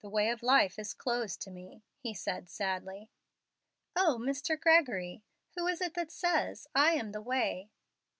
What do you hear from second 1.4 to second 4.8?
to me," he said, sadly. "O, Mr.